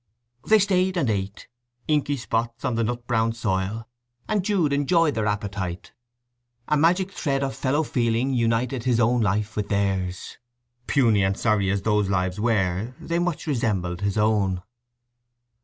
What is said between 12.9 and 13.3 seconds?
they